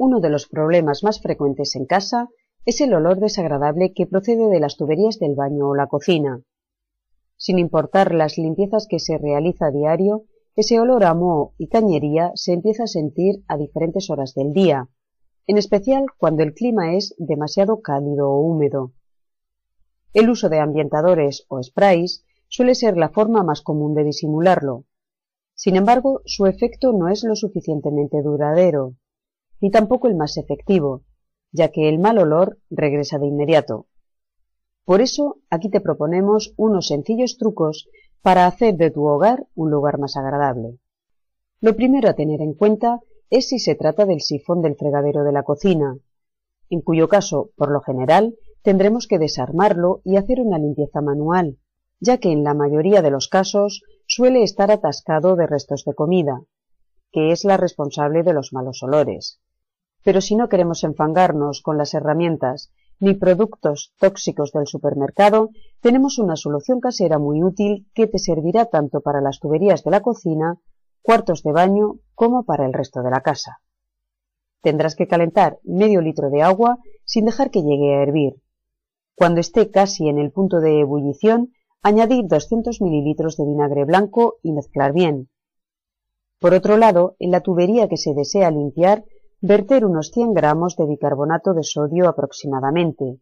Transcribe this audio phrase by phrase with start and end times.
[0.00, 2.28] Uno de los problemas más frecuentes en casa
[2.64, 6.40] es el olor desagradable que procede de las tuberías del baño o la cocina.
[7.36, 10.22] Sin importar las limpiezas que se realiza diario,
[10.54, 14.88] ese olor a moho y cañería se empieza a sentir a diferentes horas del día,
[15.48, 18.92] en especial cuando el clima es demasiado cálido o húmedo.
[20.12, 24.84] El uso de ambientadores o sprays suele ser la forma más común de disimularlo.
[25.54, 28.94] Sin embargo, su efecto no es lo suficientemente duradero
[29.60, 31.02] ni tampoco el más efectivo,
[31.52, 33.86] ya que el mal olor regresa de inmediato.
[34.84, 37.88] Por eso, aquí te proponemos unos sencillos trucos
[38.22, 40.78] para hacer de tu hogar un lugar más agradable.
[41.60, 45.32] Lo primero a tener en cuenta es si se trata del sifón del fregadero de
[45.32, 45.98] la cocina,
[46.70, 51.58] en cuyo caso, por lo general, tendremos que desarmarlo y hacer una limpieza manual,
[52.00, 56.42] ya que en la mayoría de los casos suele estar atascado de restos de comida,
[57.10, 59.40] que es la responsable de los malos olores.
[60.08, 65.50] Pero si no queremos enfangarnos con las herramientas ni productos tóxicos del supermercado,
[65.82, 70.00] tenemos una solución casera muy útil que te servirá tanto para las tuberías de la
[70.00, 70.56] cocina,
[71.02, 73.60] cuartos de baño, como para el resto de la casa.
[74.62, 78.40] Tendrás que calentar medio litro de agua sin dejar que llegue a hervir.
[79.14, 81.52] Cuando esté casi en el punto de ebullición,
[81.82, 85.28] añadir 200 mililitros de vinagre blanco y mezclar bien.
[86.38, 89.04] Por otro lado, en la tubería que se desea limpiar,
[89.40, 93.20] verter unos 100 gramos de bicarbonato de sodio aproximadamente.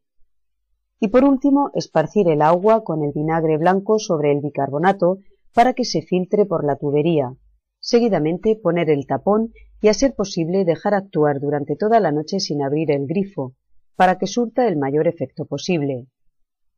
[0.98, 5.18] Y por último, esparcir el agua con el vinagre blanco sobre el bicarbonato
[5.52, 7.34] para que se filtre por la tubería.
[7.80, 12.62] Seguidamente poner el tapón y a ser posible dejar actuar durante toda la noche sin
[12.62, 13.54] abrir el grifo,
[13.94, 16.06] para que surta el mayor efecto posible.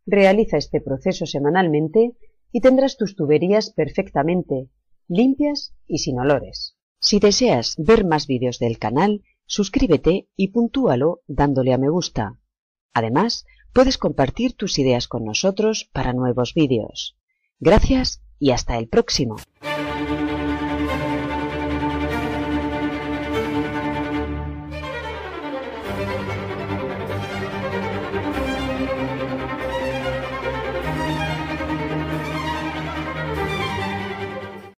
[0.05, 2.13] Realiza este proceso semanalmente
[2.51, 4.69] y tendrás tus tuberías perfectamente,
[5.07, 6.78] limpias y sin olores.
[7.01, 12.39] Si deseas ver más vídeos del canal, suscríbete y puntúalo dándole a me gusta.
[12.93, 17.17] Además, puedes compartir tus ideas con nosotros para nuevos vídeos.
[17.61, 19.37] Gracias y hasta el próximo.